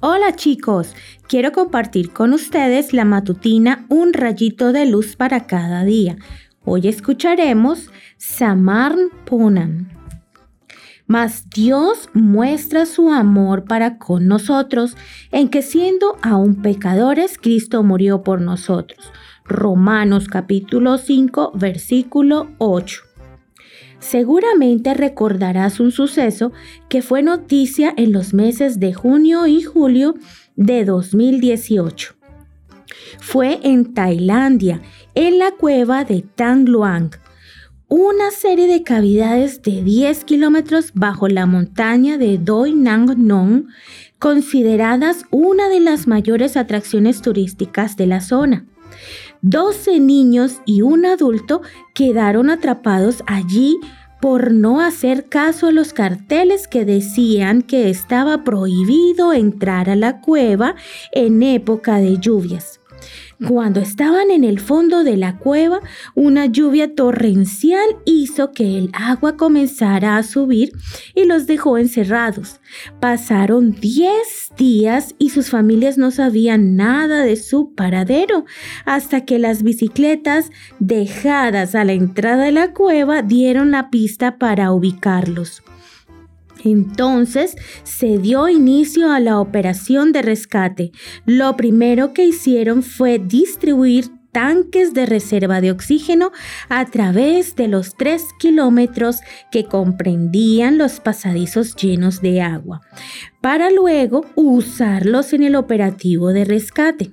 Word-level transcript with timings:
Hola 0.00 0.36
chicos, 0.36 0.94
quiero 1.26 1.50
compartir 1.50 2.12
con 2.12 2.32
ustedes 2.32 2.92
la 2.92 3.04
matutina 3.04 3.84
Un 3.88 4.12
rayito 4.12 4.72
de 4.72 4.86
luz 4.86 5.16
para 5.16 5.48
cada 5.48 5.84
día. 5.84 6.18
Hoy 6.64 6.86
escucharemos 6.86 7.90
Samarn 8.16 9.10
Punan. 9.24 9.90
Mas 11.08 11.50
Dios 11.50 12.10
muestra 12.14 12.86
su 12.86 13.10
amor 13.10 13.64
para 13.64 13.98
con 13.98 14.28
nosotros 14.28 14.96
en 15.32 15.48
que 15.48 15.62
siendo 15.62 16.16
aún 16.22 16.62
pecadores, 16.62 17.36
Cristo 17.36 17.82
murió 17.82 18.22
por 18.22 18.40
nosotros. 18.40 19.10
Romanos 19.44 20.28
capítulo 20.28 20.98
5, 20.98 21.54
versículo 21.56 22.50
8. 22.58 23.07
Seguramente 24.08 24.94
recordarás 24.94 25.80
un 25.80 25.92
suceso 25.92 26.50
que 26.88 27.02
fue 27.02 27.22
noticia 27.22 27.92
en 27.94 28.10
los 28.12 28.32
meses 28.32 28.80
de 28.80 28.94
junio 28.94 29.46
y 29.46 29.60
julio 29.60 30.14
de 30.56 30.86
2018. 30.86 32.14
Fue 33.20 33.60
en 33.62 33.92
Tailandia, 33.92 34.80
en 35.14 35.38
la 35.38 35.50
cueva 35.50 36.04
de 36.04 36.22
Tang 36.22 36.66
Luang, 36.66 37.10
una 37.88 38.30
serie 38.30 38.66
de 38.66 38.82
cavidades 38.82 39.60
de 39.60 39.82
10 39.82 40.24
kilómetros 40.24 40.92
bajo 40.94 41.28
la 41.28 41.44
montaña 41.44 42.16
de 42.16 42.38
Doi 42.38 42.72
Nang 42.72 43.14
Nong, 43.18 43.66
consideradas 44.18 45.26
una 45.30 45.68
de 45.68 45.80
las 45.80 46.06
mayores 46.06 46.56
atracciones 46.56 47.20
turísticas 47.20 47.98
de 47.98 48.06
la 48.06 48.22
zona. 48.22 48.64
12 49.42 50.00
niños 50.00 50.60
y 50.64 50.82
un 50.82 51.06
adulto 51.06 51.62
quedaron 51.94 52.50
atrapados 52.50 53.22
allí 53.26 53.78
por 54.20 54.52
no 54.52 54.80
hacer 54.80 55.28
caso 55.28 55.68
a 55.68 55.72
los 55.72 55.92
carteles 55.92 56.68
que 56.68 56.84
decían 56.84 57.62
que 57.62 57.88
estaba 57.90 58.44
prohibido 58.44 59.32
entrar 59.32 59.90
a 59.90 59.96
la 59.96 60.20
cueva 60.20 60.74
en 61.12 61.42
época 61.42 61.98
de 61.98 62.18
lluvias. 62.18 62.80
Cuando 63.46 63.78
estaban 63.78 64.32
en 64.32 64.42
el 64.42 64.58
fondo 64.58 65.04
de 65.04 65.16
la 65.16 65.38
cueva, 65.38 65.78
una 66.16 66.46
lluvia 66.46 66.96
torrencial 66.96 67.86
hizo 68.04 68.50
que 68.50 68.76
el 68.76 68.90
agua 68.92 69.36
comenzara 69.36 70.16
a 70.16 70.24
subir 70.24 70.72
y 71.14 71.24
los 71.24 71.46
dejó 71.46 71.78
encerrados. 71.78 72.60
Pasaron 72.98 73.70
10 73.70 74.52
días 74.56 75.14
y 75.18 75.30
sus 75.30 75.50
familias 75.50 75.98
no 75.98 76.10
sabían 76.10 76.74
nada 76.74 77.22
de 77.22 77.36
su 77.36 77.74
paradero 77.76 78.44
hasta 78.84 79.24
que 79.24 79.38
las 79.38 79.62
bicicletas 79.62 80.50
dejadas 80.80 81.76
a 81.76 81.84
la 81.84 81.92
entrada 81.92 82.44
de 82.44 82.52
la 82.52 82.72
cueva 82.72 83.22
dieron 83.22 83.70
la 83.70 83.88
pista 83.88 84.38
para 84.38 84.72
ubicarlos. 84.72 85.62
Entonces 86.64 87.56
se 87.84 88.18
dio 88.18 88.48
inicio 88.48 89.12
a 89.12 89.20
la 89.20 89.40
operación 89.40 90.12
de 90.12 90.22
rescate. 90.22 90.92
Lo 91.24 91.56
primero 91.56 92.12
que 92.12 92.24
hicieron 92.24 92.82
fue 92.82 93.18
distribuir 93.18 94.06
tanques 94.32 94.94
de 94.94 95.06
reserva 95.06 95.60
de 95.60 95.70
oxígeno 95.70 96.32
a 96.68 96.84
través 96.86 97.56
de 97.56 97.68
los 97.68 97.96
tres 97.96 98.24
kilómetros 98.38 99.20
que 99.50 99.64
comprendían 99.64 100.78
los 100.78 101.00
pasadizos 101.00 101.74
llenos 101.76 102.20
de 102.20 102.42
agua, 102.42 102.82
para 103.40 103.70
luego 103.70 104.26
usarlos 104.34 105.32
en 105.32 105.42
el 105.42 105.56
operativo 105.56 106.28
de 106.28 106.44
rescate. 106.44 107.10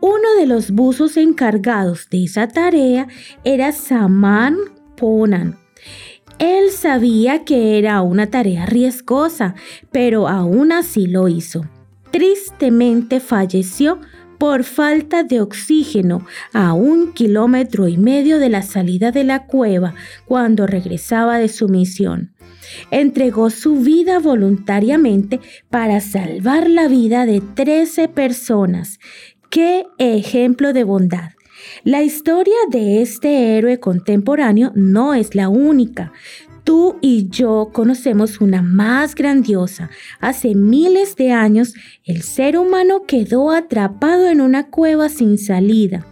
Uno 0.00 0.34
de 0.38 0.46
los 0.46 0.70
buzos 0.70 1.16
encargados 1.16 2.08
de 2.08 2.24
esa 2.24 2.46
tarea 2.46 3.08
era 3.44 3.72
Saman 3.72 4.56
Ponan, 4.96 5.58
él 6.38 6.70
sabía 6.70 7.44
que 7.44 7.78
era 7.78 8.00
una 8.02 8.28
tarea 8.28 8.66
riesgosa, 8.66 9.54
pero 9.90 10.28
aún 10.28 10.72
así 10.72 11.06
lo 11.06 11.28
hizo. 11.28 11.64
Tristemente 12.10 13.20
falleció 13.20 13.98
por 14.38 14.62
falta 14.62 15.24
de 15.24 15.40
oxígeno 15.40 16.24
a 16.52 16.72
un 16.72 17.12
kilómetro 17.12 17.88
y 17.88 17.98
medio 17.98 18.38
de 18.38 18.48
la 18.48 18.62
salida 18.62 19.10
de 19.10 19.24
la 19.24 19.46
cueva 19.46 19.94
cuando 20.26 20.66
regresaba 20.66 21.38
de 21.38 21.48
su 21.48 21.68
misión. 21.68 22.34
Entregó 22.90 23.50
su 23.50 23.76
vida 23.76 24.18
voluntariamente 24.20 25.40
para 25.70 26.00
salvar 26.00 26.70
la 26.70 26.86
vida 26.86 27.26
de 27.26 27.40
13 27.40 28.08
personas. 28.08 28.98
¡Qué 29.50 29.86
ejemplo 29.98 30.72
de 30.72 30.84
bondad! 30.84 31.30
La 31.84 32.02
historia 32.02 32.56
de 32.70 33.02
este 33.02 33.56
héroe 33.56 33.80
contemporáneo 33.80 34.72
no 34.74 35.14
es 35.14 35.34
la 35.34 35.48
única. 35.48 36.12
Tú 36.64 36.96
y 37.00 37.28
yo 37.28 37.70
conocemos 37.72 38.40
una 38.40 38.60
más 38.60 39.14
grandiosa. 39.14 39.90
Hace 40.20 40.54
miles 40.54 41.16
de 41.16 41.32
años, 41.32 41.74
el 42.04 42.22
ser 42.22 42.58
humano 42.58 43.04
quedó 43.06 43.50
atrapado 43.50 44.28
en 44.28 44.40
una 44.40 44.68
cueva 44.68 45.08
sin 45.08 45.38
salida 45.38 46.06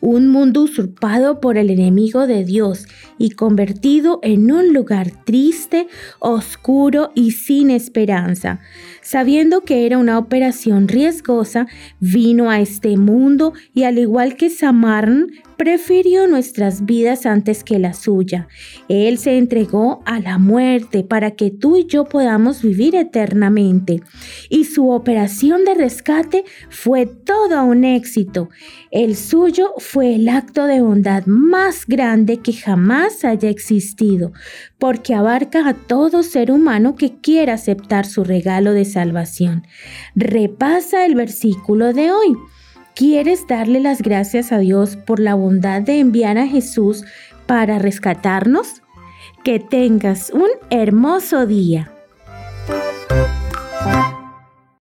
un 0.00 0.28
mundo 0.28 0.62
usurpado 0.62 1.40
por 1.40 1.58
el 1.58 1.70
enemigo 1.70 2.26
de 2.26 2.44
Dios 2.44 2.86
y 3.18 3.30
convertido 3.30 4.20
en 4.22 4.50
un 4.50 4.72
lugar 4.72 5.10
triste, 5.24 5.88
oscuro 6.18 7.10
y 7.14 7.32
sin 7.32 7.70
esperanza. 7.70 8.60
Sabiendo 9.02 9.62
que 9.62 9.86
era 9.86 9.98
una 9.98 10.18
operación 10.18 10.86
riesgosa, 10.86 11.66
vino 12.00 12.50
a 12.50 12.60
este 12.60 12.96
mundo 12.96 13.52
y 13.74 13.84
al 13.84 13.98
igual 13.98 14.36
que 14.36 14.50
Samarn, 14.50 15.32
prefirió 15.58 16.28
nuestras 16.28 16.86
vidas 16.86 17.26
antes 17.26 17.64
que 17.64 17.78
la 17.80 17.92
suya. 17.92 18.46
Él 18.88 19.18
se 19.18 19.36
entregó 19.36 20.02
a 20.06 20.20
la 20.20 20.38
muerte 20.38 21.02
para 21.02 21.32
que 21.32 21.50
tú 21.50 21.76
y 21.76 21.86
yo 21.86 22.04
podamos 22.04 22.62
vivir 22.62 22.94
eternamente. 22.94 24.00
Y 24.48 24.64
su 24.64 24.90
operación 24.90 25.64
de 25.64 25.74
rescate 25.74 26.44
fue 26.70 27.06
todo 27.06 27.64
un 27.64 27.84
éxito. 27.84 28.48
El 28.92 29.16
suyo 29.16 29.57
fue 29.78 30.14
el 30.14 30.28
acto 30.28 30.66
de 30.66 30.80
bondad 30.80 31.26
más 31.26 31.86
grande 31.86 32.38
que 32.38 32.52
jamás 32.52 33.24
haya 33.24 33.48
existido, 33.48 34.32
porque 34.78 35.14
abarca 35.14 35.68
a 35.68 35.74
todo 35.74 36.22
ser 36.22 36.50
humano 36.50 36.96
que 36.96 37.20
quiera 37.20 37.54
aceptar 37.54 38.06
su 38.06 38.24
regalo 38.24 38.72
de 38.72 38.84
salvación. 38.84 39.66
Repasa 40.14 41.04
el 41.04 41.14
versículo 41.14 41.92
de 41.92 42.10
hoy. 42.10 42.36
¿Quieres 42.94 43.46
darle 43.46 43.80
las 43.80 44.02
gracias 44.02 44.50
a 44.52 44.58
Dios 44.58 44.96
por 44.96 45.20
la 45.20 45.34
bondad 45.34 45.82
de 45.82 46.00
enviar 46.00 46.38
a 46.38 46.46
Jesús 46.46 47.04
para 47.46 47.78
rescatarnos? 47.78 48.82
Que 49.44 49.60
tengas 49.60 50.30
un 50.30 50.48
hermoso 50.70 51.46
día. 51.46 51.92